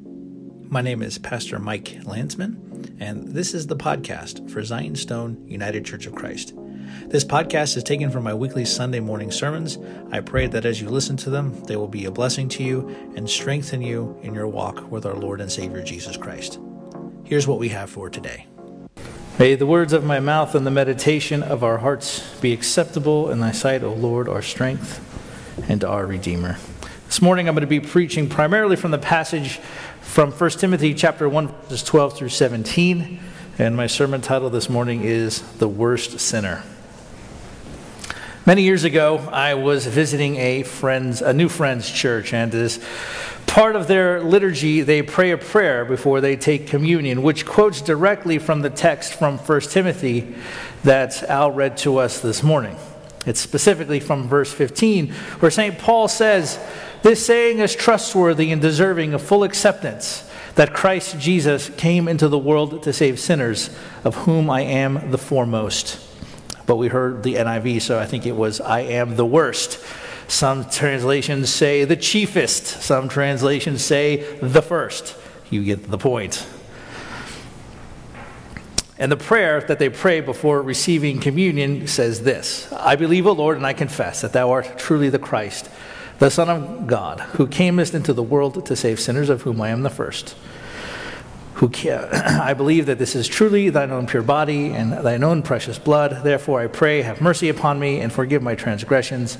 [0.00, 5.84] My name is Pastor Mike Landsman, and this is the podcast for Zion's Stone United
[5.84, 6.54] Church of Christ.
[7.06, 9.78] This podcast is taken from my weekly Sunday morning sermons.
[10.12, 12.88] I pray that as you listen to them, they will be a blessing to you
[13.16, 16.60] and strengthen you in your walk with our Lord and Savior Jesus Christ.
[17.24, 18.46] Here's what we have for today.
[19.38, 23.40] May the words of my mouth and the meditation of our hearts be acceptable in
[23.40, 25.04] thy sight, O Lord, our strength
[25.68, 26.58] and our Redeemer.
[27.06, 29.60] This morning I'm going to be preaching primarily from the passage
[30.08, 33.20] from 1 Timothy chapter 1 verses 12 through 17,
[33.58, 36.64] and my sermon title this morning is The Worst Sinner.
[38.46, 42.82] Many years ago, I was visiting a friend's a new friend's church and as
[43.46, 48.38] part of their liturgy, they pray a prayer before they take communion, which quotes directly
[48.38, 50.34] from the text from 1 Timothy
[50.84, 52.76] that Al read to us this morning.
[53.26, 55.78] It's specifically from verse 15, where St.
[55.78, 56.58] Paul says,
[57.02, 62.38] This saying is trustworthy and deserving of full acceptance that Christ Jesus came into the
[62.38, 63.70] world to save sinners,
[64.04, 66.04] of whom I am the foremost.
[66.66, 69.82] But we heard the NIV, so I think it was, I am the worst.
[70.26, 75.16] Some translations say the chiefest, some translations say the first.
[75.48, 76.44] You get the point.
[78.98, 83.56] And the prayer that they pray before receiving communion says this I believe, O Lord,
[83.56, 85.70] and I confess that thou art truly the Christ,
[86.18, 89.70] the Son of God, who camest into the world to save sinners, of whom I
[89.70, 90.36] am the first.
[91.54, 95.78] Who I believe that this is truly thine own pure body and thine own precious
[95.78, 96.22] blood.
[96.24, 99.38] Therefore, I pray, have mercy upon me and forgive my transgressions,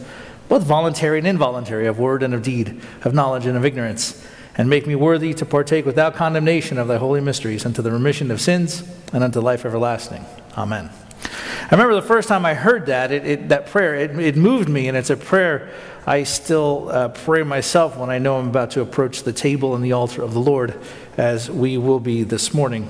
[0.49, 4.25] both voluntary and involuntary, of word and of deed, of knowledge and of ignorance
[4.59, 8.31] and make me worthy to partake without condemnation of thy holy mysteries unto the remission
[8.33, 8.83] of sins
[9.13, 10.27] and unto life everlasting.
[10.57, 10.91] Amen.
[11.23, 14.69] I remember the first time I heard that, it, it, that prayer, it, it, moved
[14.69, 15.71] me, and it's a prayer
[16.09, 19.85] I still uh, pray myself when I know I'm about to approach the table and
[19.85, 20.75] the altar of the Lord,
[21.19, 22.89] as we will be this morning.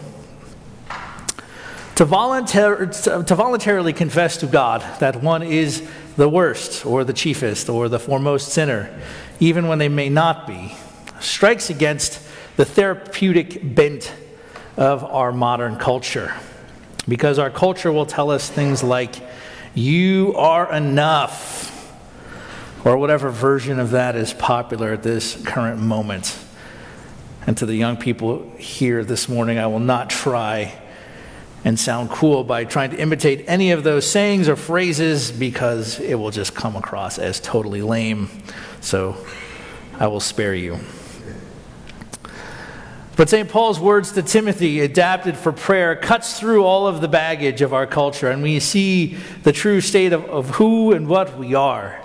[1.96, 2.05] To,
[3.27, 5.84] to voluntarily confess to God that one is
[6.17, 8.89] the worst, or the chiefest, or the foremost sinner,
[9.40, 10.77] even when they may not be,
[11.18, 12.24] strikes against
[12.56, 14.12] the therapeutic bent
[14.77, 16.33] of our modern culture.
[17.08, 19.17] Because our culture will tell us things like,
[19.74, 21.74] you are enough,
[22.84, 26.39] or whatever version of that is popular at this current moment.
[27.46, 30.78] And to the young people here this morning, I will not try
[31.64, 36.14] and sound cool by trying to imitate any of those sayings or phrases because it
[36.14, 38.28] will just come across as totally lame.
[38.80, 39.17] So
[39.98, 40.78] I will spare you.
[43.17, 43.48] But St.
[43.48, 47.84] Paul's words to Timothy, adapted for prayer, cuts through all of the baggage of our
[47.84, 52.00] culture, and we see the true state of, of who and what we are.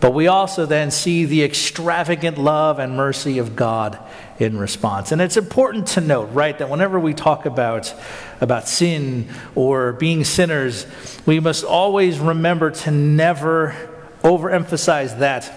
[0.00, 3.98] But we also then see the extravagant love and mercy of God
[4.38, 5.12] in response.
[5.12, 7.94] And it's important to note, right, that whenever we talk about,
[8.40, 10.86] about sin or being sinners,
[11.26, 13.76] we must always remember to never
[14.22, 15.52] overemphasize that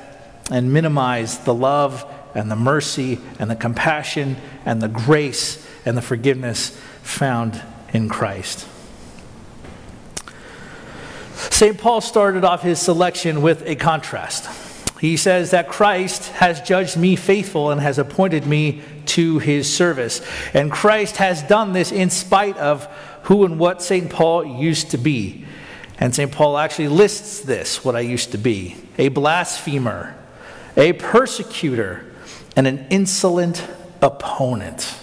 [0.52, 2.06] and minimize the love
[2.36, 7.62] and the mercy and the compassion and the grace and the forgiveness found
[7.94, 8.68] in Christ.
[11.64, 11.78] St.
[11.78, 14.50] Paul started off his selection with a contrast.
[15.00, 20.22] He says that Christ has judged me faithful and has appointed me to his service.
[20.54, 22.88] And Christ has done this in spite of
[23.22, 24.10] who and what St.
[24.10, 25.46] Paul used to be.
[26.02, 26.34] And St.
[26.34, 30.18] Paul actually lists this, what I used to be a blasphemer,
[30.76, 32.06] a persecutor,
[32.58, 33.66] and an insolent
[34.02, 34.98] opponent.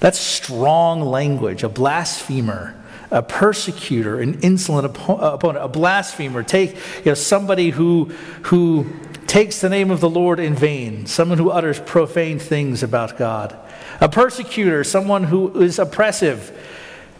[0.00, 2.82] That's strong language, a blasphemer,
[3.14, 6.42] a persecutor, an insolent uh, opponent, a blasphemer.
[6.42, 8.06] Take you know, somebody who,
[8.44, 8.86] who
[9.26, 13.56] takes the name of the Lord in vain, someone who utters profane things about God.
[14.00, 16.52] A persecutor, someone who is oppressive,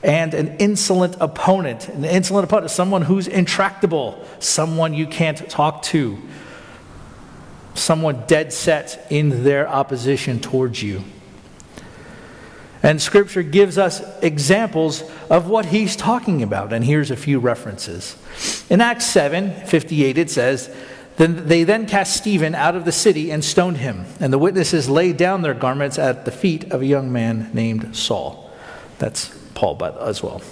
[0.03, 1.89] and an insolent opponent.
[1.89, 6.19] An insolent opponent, someone who's intractable, someone you can't talk to
[7.75, 11.03] someone dead set in their opposition towards you.
[12.85, 16.71] And scripture gives us examples of what he's talking about.
[16.71, 18.15] And here's a few references.
[18.69, 20.75] In Acts 7 58, it says,
[21.17, 24.05] then they then cast Stephen out of the city and stoned him.
[24.21, 27.97] And the witnesses laid down their garments at the feet of a young man named
[27.97, 28.51] Saul.
[28.99, 30.43] That's Paul, but as well.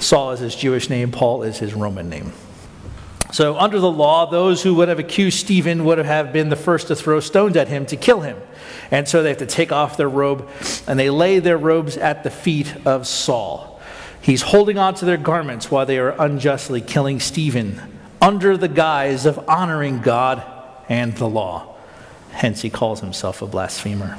[0.00, 2.32] Saul is his Jewish name, Paul is his Roman name.
[3.30, 6.88] So, under the law, those who would have accused Stephen would have been the first
[6.88, 8.38] to throw stones at him to kill him.
[8.90, 10.48] And so they have to take off their robe
[10.86, 13.80] and they lay their robes at the feet of Saul.
[14.20, 17.80] He's holding on to their garments while they are unjustly killing Stephen
[18.20, 20.42] under the guise of honoring God
[20.88, 21.76] and the law.
[22.32, 24.16] Hence, he calls himself a blasphemer.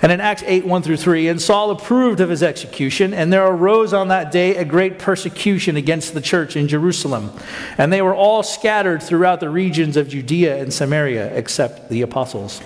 [0.00, 3.44] And in Acts 8, 1 through 3, and Saul approved of his execution, and there
[3.44, 7.32] arose on that day a great persecution against the church in Jerusalem.
[7.78, 12.60] And they were all scattered throughout the regions of Judea and Samaria, except the apostles.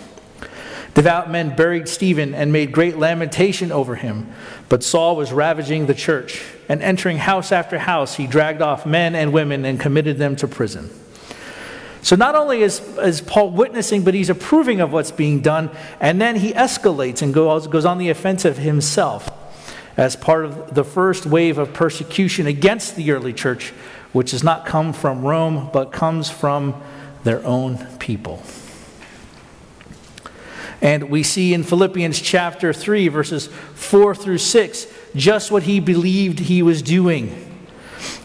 [0.94, 4.31] Devout men buried Stephen and made great lamentation over him.
[4.69, 9.14] But Saul was ravaging the church, and entering house after house, he dragged off men
[9.14, 10.90] and women and committed them to prison.
[12.03, 15.71] So not only is, is Paul witnessing, but he's approving of what's being done,
[16.01, 19.31] and then he escalates and goes, goes on the offensive himself
[19.97, 23.71] as part of the first wave of persecution against the early church,
[24.13, 26.75] which does not come from Rome, but comes from
[27.23, 28.43] their own people.
[30.81, 36.41] And we see in Philippians chapter 3, verses 4 through 6, just what he believed
[36.41, 37.52] he was doing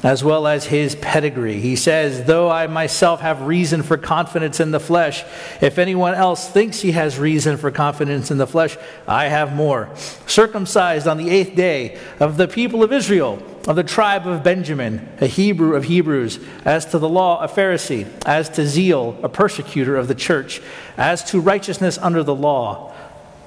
[0.03, 1.59] as well as his pedigree.
[1.59, 5.23] He says, Though I myself have reason for confidence in the flesh,
[5.61, 8.77] if anyone else thinks he has reason for confidence in the flesh,
[9.07, 9.89] I have more.
[10.27, 15.07] Circumcised on the eighth day of the people of Israel, of the tribe of Benjamin,
[15.19, 19.97] a Hebrew of Hebrews, as to the law, a Pharisee, as to zeal, a persecutor
[19.97, 20.61] of the church,
[20.95, 22.93] as to righteousness under the law,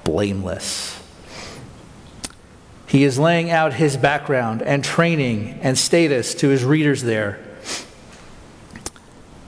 [0.03, 1.00] blameless.
[2.91, 7.39] He is laying out his background and training and status to his readers there.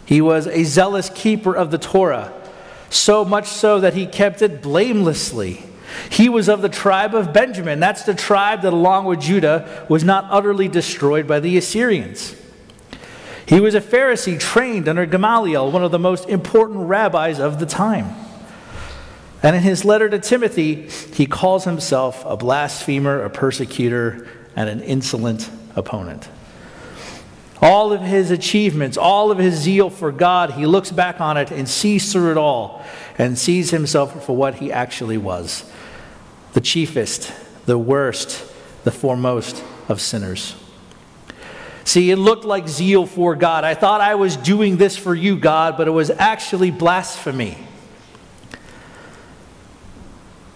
[0.05, 2.31] He was a zealous keeper of the Torah,
[2.89, 5.61] so much so that he kept it blamelessly.
[6.09, 7.81] He was of the tribe of Benjamin.
[7.81, 12.37] That's the tribe that, along with Judah, was not utterly destroyed by the Assyrians.
[13.45, 17.65] He was a Pharisee trained under Gamaliel, one of the most important rabbis of the
[17.65, 18.15] time.
[19.43, 24.25] And in his letter to Timothy, he calls himself a blasphemer, a persecutor,
[24.55, 26.29] and an insolent opponent.
[27.61, 31.51] All of his achievements, all of his zeal for God, he looks back on it
[31.51, 32.83] and sees through it all
[33.17, 35.69] and sees himself for what he actually was
[36.53, 37.31] the chiefest,
[37.65, 38.45] the worst,
[38.83, 40.55] the foremost of sinners.
[41.83, 43.63] See, it looked like zeal for God.
[43.63, 47.57] I thought I was doing this for you, God, but it was actually blasphemy.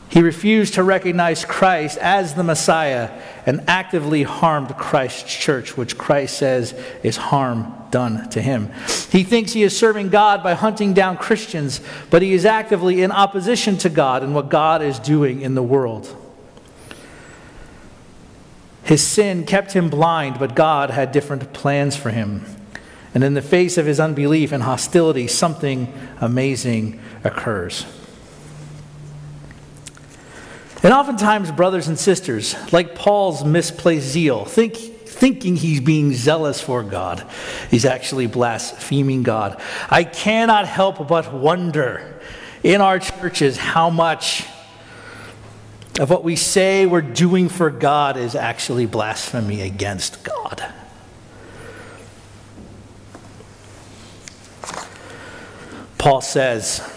[0.09, 3.11] He refused to recognize Christ as the Messiah
[3.45, 6.73] and actively harmed Christ's church, which Christ says
[7.03, 8.71] is harm done to him.
[9.11, 13.11] He thinks he is serving God by hunting down Christians, but he is actively in
[13.11, 16.15] opposition to God and what God is doing in the world.
[18.83, 22.45] His sin kept him blind, but God had different plans for him.
[23.13, 27.85] And in the face of his unbelief and hostility, something amazing occurs.
[30.83, 36.83] And oftentimes, brothers and sisters, like Paul's misplaced zeal, think, thinking he's being zealous for
[36.83, 37.25] God,
[37.71, 39.59] he's actually blaspheming God.
[39.89, 42.19] I cannot help but wonder
[42.63, 44.45] in our churches how much
[45.99, 50.63] of what we say we're doing for God is actually blasphemy against God.
[55.97, 56.87] Paul says,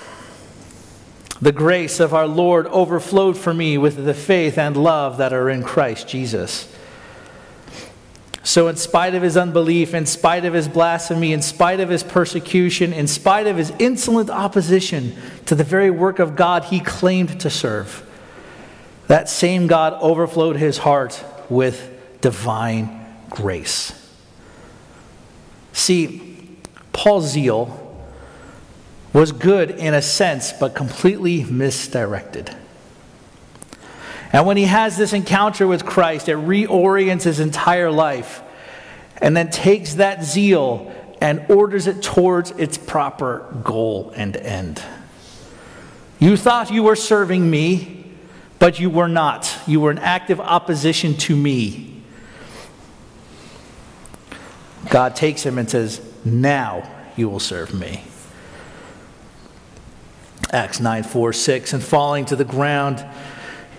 [1.41, 5.49] the grace of our Lord overflowed for me with the faith and love that are
[5.49, 6.75] in Christ Jesus.
[8.43, 12.03] So, in spite of his unbelief, in spite of his blasphemy, in spite of his
[12.03, 15.15] persecution, in spite of his insolent opposition
[15.47, 18.07] to the very work of God he claimed to serve,
[19.09, 23.93] that same God overflowed his heart with divine grace.
[25.73, 26.59] See,
[26.93, 27.90] Paul's zeal
[29.13, 32.55] was good in a sense, but completely misdirected.
[34.33, 38.43] And when he has this encounter with Christ, it reorients his entire life
[39.21, 44.83] and then takes that zeal and orders it towards its proper goal and end.
[46.19, 48.05] You thought you were serving me,
[48.59, 49.55] but you were not.
[49.67, 52.03] You were in active opposition to me.
[54.89, 58.03] God takes him and says, Now you will serve me.
[60.53, 63.05] Acts 9, 4, 6, and falling to the ground.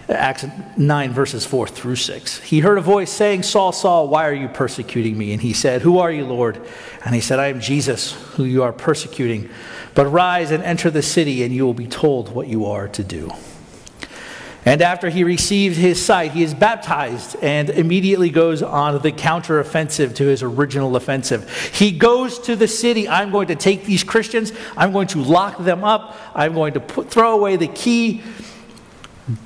[0.07, 0.45] Acts
[0.77, 2.39] 9, verses 4 through 6.
[2.39, 5.31] He heard a voice saying, Saul, Saul, why are you persecuting me?
[5.31, 6.61] And he said, Who are you, Lord?
[7.05, 9.49] And he said, I am Jesus, who you are persecuting.
[9.93, 13.03] But rise and enter the city, and you will be told what you are to
[13.03, 13.31] do.
[14.63, 20.15] And after he receives his sight, he is baptized and immediately goes on the counteroffensive
[20.15, 21.51] to his original offensive.
[21.73, 23.09] He goes to the city.
[23.09, 26.79] I'm going to take these Christians, I'm going to lock them up, I'm going to
[26.79, 28.21] put, throw away the key.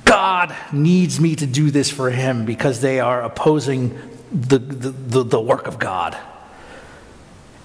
[0.04, 3.98] God needs me to do this for him because they are opposing
[4.32, 6.16] the, the, the, the work of God.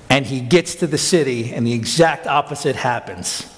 [0.09, 3.49] And he gets to the city, and the exact opposite happens.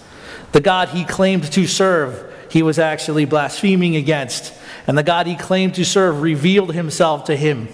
[0.52, 4.54] The God he claimed to serve, he was actually blaspheming against.
[4.86, 7.68] And the God he claimed to serve revealed himself to him.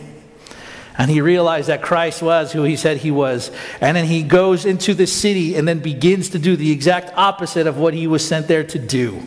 [0.98, 3.52] And he realized that Christ was who he said he was.
[3.82, 7.68] And then he goes into the city and then begins to do the exact opposite
[7.68, 9.22] of what he was sent there to do.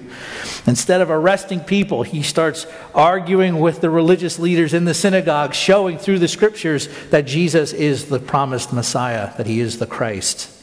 [0.67, 5.99] Instead of arresting people, he starts arguing with the religious leaders in the synagogue, showing
[5.99, 10.62] through the scriptures that Jesus is the promised Messiah, that he is the Christ.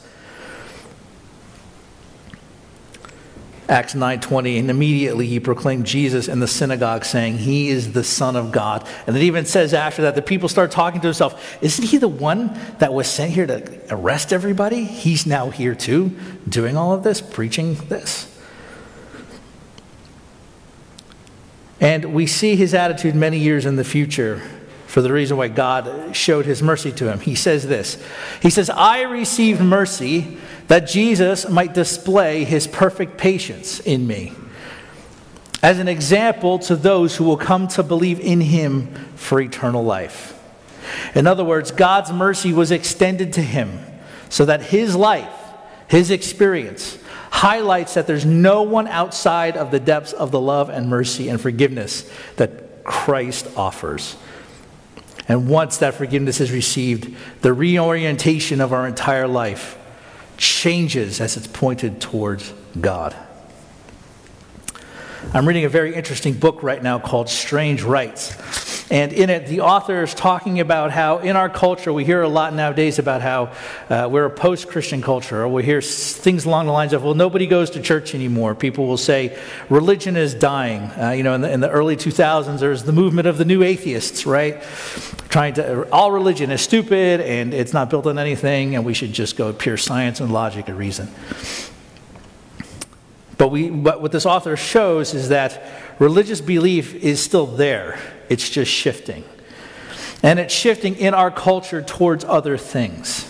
[3.70, 8.34] Acts 9:20 and immediately he proclaimed Jesus in the synagogue saying he is the son
[8.34, 8.84] of God.
[9.06, 12.08] And it even says after that the people start talking to themselves, isn't he the
[12.08, 14.82] one that was sent here to arrest everybody?
[14.84, 16.16] He's now here too
[16.48, 18.26] doing all of this, preaching this.
[21.80, 24.42] And we see his attitude many years in the future
[24.88, 27.20] for the reason why God showed his mercy to him.
[27.20, 28.04] He says this
[28.42, 30.38] He says, I received mercy
[30.70, 34.32] that Jesus might display his perfect patience in me
[35.64, 40.40] as an example to those who will come to believe in him for eternal life.
[41.16, 43.80] In other words, God's mercy was extended to him
[44.28, 45.34] so that his life,
[45.88, 46.98] his experience,
[47.32, 51.40] highlights that there's no one outside of the depths of the love and mercy and
[51.40, 54.14] forgiveness that Christ offers.
[55.26, 57.12] And once that forgiveness is received,
[57.42, 59.76] the reorientation of our entire life
[60.40, 63.14] changes as it's pointed towards God.
[65.34, 68.34] I'm reading a very interesting book right now called Strange Rites.
[68.90, 72.28] And in it, the author is talking about how in our culture, we hear a
[72.28, 73.52] lot nowadays about how
[73.88, 77.14] uh, we're a post Christian culture, or we hear things along the lines of, well,
[77.14, 78.56] nobody goes to church anymore.
[78.56, 80.82] People will say religion is dying.
[81.00, 83.44] Uh, you know, in the, in the early 2000s, there was the movement of the
[83.44, 84.60] new atheists, right?
[85.28, 89.12] Trying to, all religion is stupid and it's not built on anything, and we should
[89.12, 91.08] just go pure science and logic and reason.
[93.38, 95.62] But, we, but what this author shows is that
[96.00, 97.98] religious belief is still there,
[98.30, 99.24] it's just shifting.
[100.22, 103.26] And it's shifting in our culture towards other things.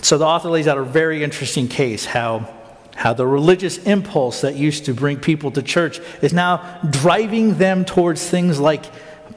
[0.00, 2.48] So the author lays out a very interesting case how,
[2.94, 7.84] how the religious impulse that used to bring people to church is now driving them
[7.84, 8.84] towards things like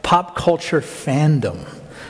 [0.03, 1.65] pop culture fandom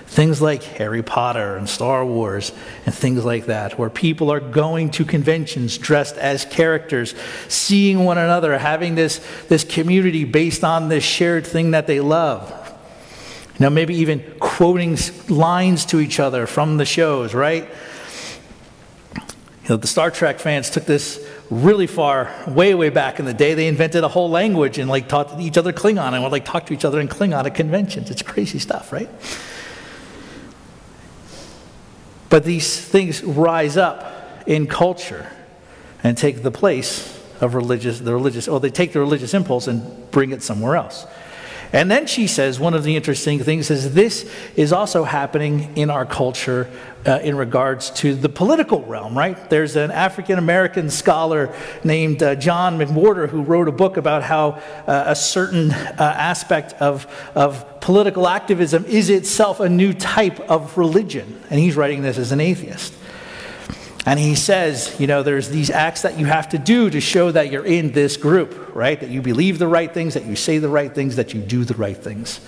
[0.07, 2.53] Things like Harry Potter and Star Wars
[2.85, 7.13] and things like that, where people are going to conventions dressed as characters,
[7.49, 12.53] seeing one another, having this, this community based on this shared thing that they love.
[13.59, 14.97] Now, maybe even quoting
[15.27, 17.67] lines to each other from the shows, right?
[19.15, 23.33] You know, the Star Trek fans took this really far, way, way back in the
[23.33, 23.55] day.
[23.55, 26.67] They invented a whole language and like taught each other Klingon and would like talk
[26.67, 28.09] to each other in Klingon at conventions.
[28.09, 29.09] It's crazy stuff, right?
[32.29, 35.31] But these things rise up in culture
[36.03, 40.09] and take the place of religious, the religious, or they take the religious impulse and
[40.11, 41.05] bring it somewhere else.
[41.73, 45.89] And then she says one of the interesting things is this is also happening in
[45.89, 46.69] our culture
[47.05, 49.49] uh, in regards to the political realm, right?
[49.49, 54.61] There's an African American scholar named uh, John McWhorter who wrote a book about how
[54.87, 60.77] uh, a certain uh, aspect of, of political activism is itself a new type of
[60.77, 61.41] religion.
[61.49, 62.93] And he's writing this as an atheist.
[64.07, 67.29] And he says, you know, there's these acts that you have to do to show
[67.29, 68.97] that you're in this group, right?
[68.97, 71.65] That you believe the right things, that you say the right things, that you do
[71.65, 72.39] the right things.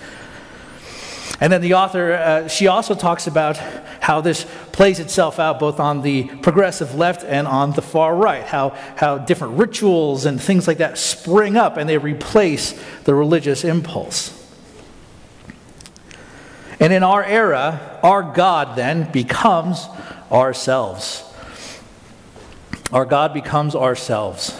[1.38, 5.80] And then the author, uh, she also talks about how this plays itself out both
[5.80, 10.66] on the progressive left and on the far right, how, how different rituals and things
[10.66, 12.72] like that spring up and they replace
[13.04, 14.34] the religious impulse.
[16.80, 19.86] And in our era, our God then becomes
[20.32, 21.29] ourselves.
[22.92, 24.58] Our God becomes ourselves.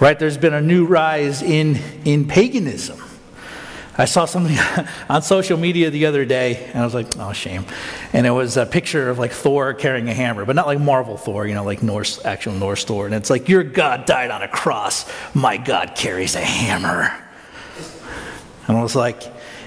[0.00, 0.18] Right?
[0.18, 3.00] There's been a new rise in, in paganism.
[3.96, 4.56] I saw something
[5.08, 7.64] on social media the other day, and I was like, oh, shame.
[8.12, 11.16] And it was a picture of like Thor carrying a hammer, but not like Marvel
[11.16, 13.06] Thor, you know, like Norse, actual Norse Thor.
[13.06, 15.10] And it's like, your God died on a cross.
[15.32, 17.12] My God carries a hammer.
[18.66, 19.22] And I was like,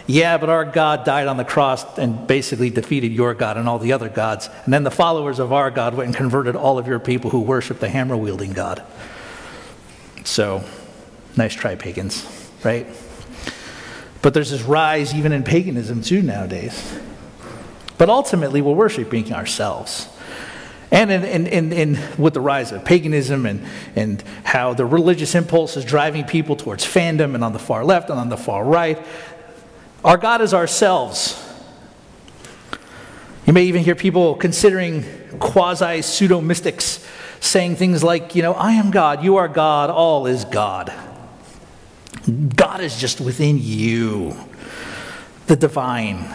[0.08, 3.78] yeah, but our God died on the cross and basically defeated your God and all
[3.78, 4.50] the other gods.
[4.64, 7.42] And then the followers of our God went and converted all of your people who
[7.42, 8.82] worship the hammer wielding God.
[10.24, 10.64] So,
[11.36, 12.26] nice try, pagans,
[12.64, 12.88] right?
[14.22, 17.00] But there's this rise even in paganism too nowadays.
[17.98, 20.08] But ultimately, we're worshiping ourselves.
[20.90, 25.36] And in, in, in, in, with the rise of paganism and, and how the religious
[25.36, 28.64] impulse is driving people towards fandom and on the far left and on the far
[28.64, 29.06] right,
[30.04, 31.44] our God is ourselves.
[33.46, 35.04] You may even hear people considering
[35.40, 37.06] quasi pseudo mystics
[37.40, 40.94] saying things like, you know, I am God, you are God, all is God.
[42.56, 44.36] God is just within you,
[45.46, 46.28] the divine,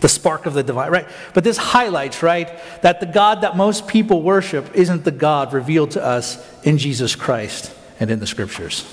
[0.00, 1.08] the spark of the divine, right?
[1.32, 2.50] But this highlights, right,
[2.82, 7.16] that the God that most people worship isn't the God revealed to us in Jesus
[7.16, 8.84] Christ and in the scriptures.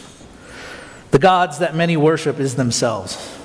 [1.11, 3.39] The gods that many worship is themselves.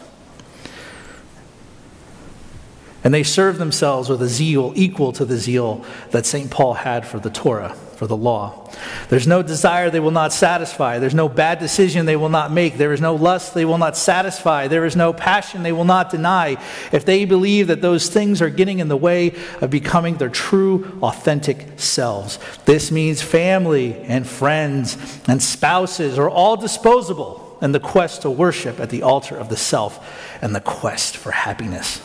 [3.07, 6.51] And they serve themselves with a zeal equal to the zeal that St.
[6.51, 8.69] Paul had for the Torah, for the law.
[9.11, 10.99] There's no desire they will not satisfy.
[10.99, 12.79] There's no bad decision they will not make.
[12.79, 14.67] There is no lust they will not satisfy.
[14.67, 16.61] There is no passion they will not deny
[16.91, 20.99] if they believe that those things are getting in the way of becoming their true,
[21.01, 22.41] authentic selves.
[22.65, 28.81] This means family and friends and spouses are all disposable in the quest to worship
[28.81, 30.05] at the altar of the self
[30.43, 32.03] and the quest for happiness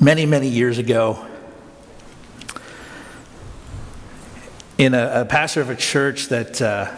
[0.00, 1.26] many, many years ago
[4.78, 6.90] in a, a pastor of a church that uh,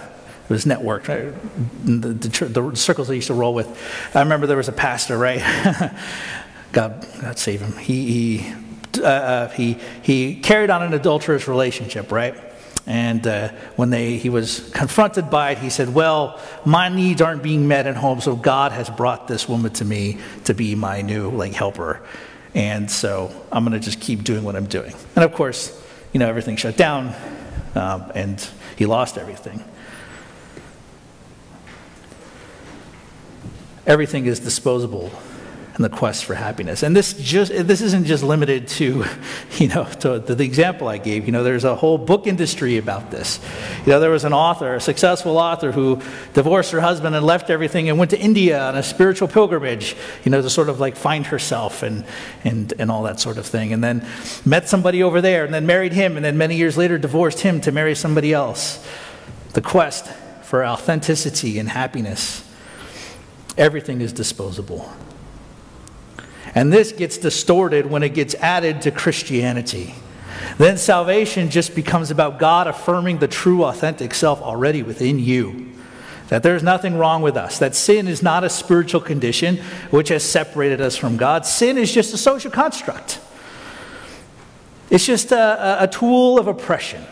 [0.48, 1.84] was networked, right?
[1.84, 3.68] the, the, the, circles I used to roll with.
[4.14, 5.40] I remember there was a pastor, right?
[6.72, 7.76] God, God save him.
[7.76, 8.54] He, he,
[9.00, 12.36] uh, uh, he, he carried on an adulterous relationship, right?
[12.86, 17.42] And uh, when they, he was confronted by it, he said, Well, my needs aren't
[17.42, 21.02] being met at home, so God has brought this woman to me to be my
[21.02, 22.02] new like helper.
[22.54, 24.94] And so I'm going to just keep doing what I'm doing.
[25.16, 25.80] And of course,
[26.12, 27.14] you know, everything shut down
[27.74, 29.64] um, and he lost everything.
[33.86, 35.10] Everything is disposable
[35.74, 36.82] and the quest for happiness.
[36.82, 39.04] And this just this isn't just limited to,
[39.58, 41.24] you know, to, to, the example I gave.
[41.24, 43.40] You know, there's a whole book industry about this.
[43.86, 46.00] You know, there was an author, a successful author, who
[46.34, 50.30] divorced her husband and left everything and went to India on a spiritual pilgrimage, you
[50.30, 52.04] know, to sort of like find herself and
[52.44, 53.72] and and all that sort of thing.
[53.72, 54.06] And then
[54.44, 57.60] met somebody over there, and then married him, and then many years later divorced him
[57.62, 58.86] to marry somebody else.
[59.54, 60.06] The quest
[60.42, 62.46] for authenticity and happiness.
[63.56, 64.90] Everything is disposable.
[66.54, 69.94] And this gets distorted when it gets added to Christianity.
[70.58, 75.70] Then salvation just becomes about God affirming the true, authentic self already within you.
[76.28, 77.58] That there's nothing wrong with us.
[77.58, 79.58] That sin is not a spiritual condition
[79.90, 81.46] which has separated us from God.
[81.46, 83.20] Sin is just a social construct,
[84.90, 87.04] it's just a, a tool of oppression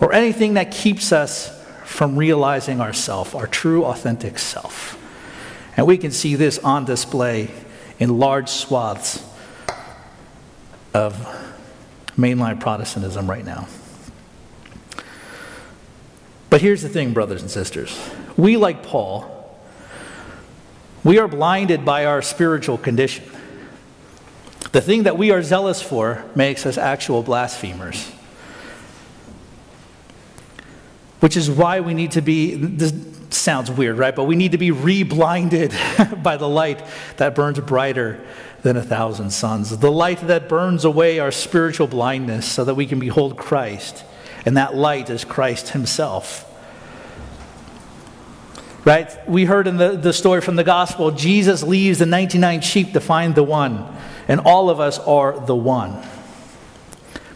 [0.00, 5.00] or anything that keeps us from realizing ourself, our true, authentic self.
[5.76, 7.48] And we can see this on display
[7.98, 9.22] in large swaths
[10.92, 11.14] of
[12.16, 13.66] mainline Protestantism right now.
[16.50, 17.98] But here's the thing, brothers and sisters.
[18.36, 19.30] We, like Paul,
[21.02, 23.24] we are blinded by our spiritual condition.
[24.72, 28.10] The thing that we are zealous for makes us actual blasphemers.
[31.20, 32.54] Which is why we need to be,
[33.34, 34.14] sounds weird, right?
[34.14, 35.74] But we need to be re-blinded
[36.22, 36.84] by the light
[37.16, 38.24] that burns brighter
[38.62, 39.76] than a thousand suns.
[39.76, 44.04] The light that burns away our spiritual blindness so that we can behold Christ.
[44.46, 46.50] And that light is Christ himself.
[48.84, 49.10] Right?
[49.28, 53.00] We heard in the, the story from the gospel Jesus leaves the 99 sheep to
[53.00, 53.86] find the one.
[54.28, 56.06] And all of us are the one.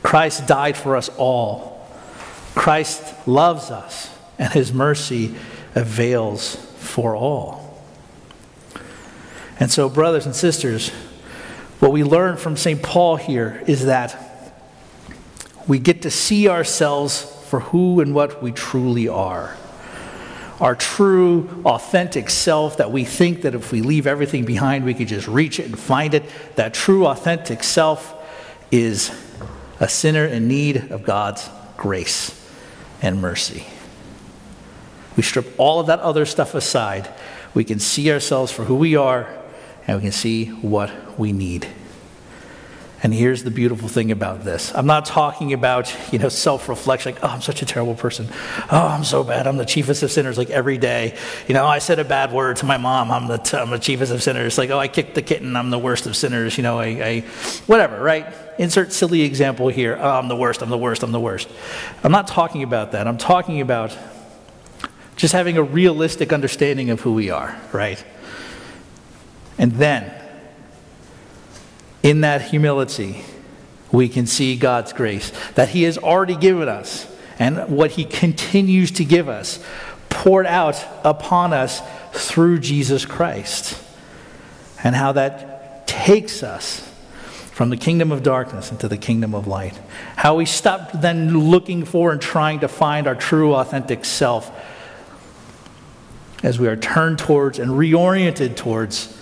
[0.02, 1.86] Christ died for us all.
[2.54, 5.34] Christ loves us, and his mercy
[5.78, 7.80] avails for all.
[9.60, 10.90] And so, brothers and sisters,
[11.78, 12.82] what we learn from St.
[12.82, 14.16] Paul here is that
[15.66, 19.56] we get to see ourselves for who and what we truly are.
[20.60, 25.06] Our true, authentic self that we think that if we leave everything behind, we could
[25.06, 26.24] just reach it and find it.
[26.56, 28.14] That true, authentic self
[28.72, 29.12] is
[29.78, 32.34] a sinner in need of God's grace
[33.00, 33.64] and mercy.
[35.18, 37.12] We strip all of that other stuff aside.
[37.52, 39.28] We can see ourselves for who we are,
[39.84, 41.66] and we can see what we need.
[43.02, 44.72] And here's the beautiful thing about this.
[44.76, 48.28] I'm not talking about, you know, self-reflection, like, oh, I'm such a terrible person.
[48.70, 49.48] Oh, I'm so bad.
[49.48, 51.18] I'm the chiefest of sinners, like every day.
[51.48, 53.10] You know, I said a bad word to my mom.
[53.10, 54.56] I'm the, t- I'm the chiefest of sinners.
[54.56, 55.56] Like, oh, I kicked the kitten.
[55.56, 56.56] I'm the worst of sinners.
[56.56, 57.20] You know, I, I
[57.66, 58.32] whatever, right?
[58.56, 59.98] Insert silly example here.
[60.00, 60.62] Oh, I'm the worst.
[60.62, 61.02] I'm the worst.
[61.02, 61.48] I'm the worst.
[62.04, 63.08] I'm not talking about that.
[63.08, 63.96] I'm talking about
[65.18, 68.02] just having a realistic understanding of who we are, right?
[69.58, 70.14] And then,
[72.04, 73.24] in that humility,
[73.90, 78.92] we can see God's grace that He has already given us and what He continues
[78.92, 79.62] to give us
[80.08, 83.82] poured out upon us through Jesus Christ.
[84.84, 86.88] And how that takes us
[87.50, 89.76] from the kingdom of darkness into the kingdom of light.
[90.14, 94.52] How we stop then looking for and trying to find our true, authentic self
[96.42, 99.16] as we are turned towards and reoriented towards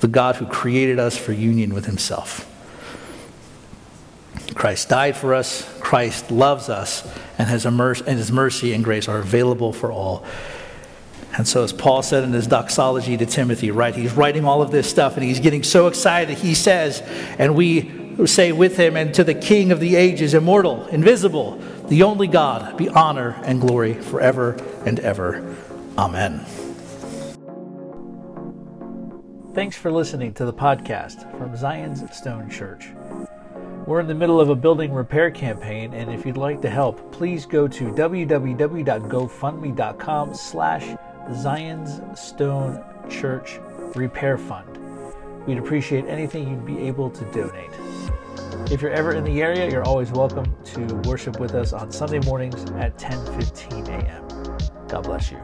[0.00, 2.46] the God who created us for union with Himself.
[4.54, 7.06] Christ died for us, Christ loves us,
[7.38, 10.24] and his, and his mercy and grace are available for all.
[11.36, 14.70] And so, as Paul said in his doxology to Timothy, right, he's writing all of
[14.70, 16.36] this stuff and he's getting so excited.
[16.38, 17.00] He says,
[17.38, 22.04] and we say with him, and to the King of the ages, immortal, invisible, the
[22.04, 24.52] only God, be honor and glory forever
[24.86, 25.56] and ever.
[25.98, 26.46] Amen.
[29.54, 32.90] Thanks for listening to the podcast from Zion's Stone Church.
[33.86, 37.10] We're in the middle of a building repair campaign, and if you'd like to help,
[37.10, 40.96] please go to www.gofundme.com slash
[41.34, 43.58] Zion's Stone Church
[43.96, 44.78] Repair Fund.
[45.46, 47.72] We'd appreciate anything you'd be able to donate.
[48.70, 52.20] If you're ever in the area, you're always welcome to worship with us on Sunday
[52.20, 54.88] mornings at 10:15 a.m.
[54.88, 55.38] God bless you.